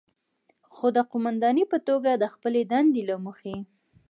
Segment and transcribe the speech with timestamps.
[0.73, 3.55] خو د قوماندانې په توګه د خپلې دندې له مخې،